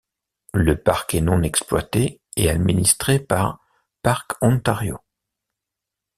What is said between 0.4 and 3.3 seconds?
Le parc est non exploité et administré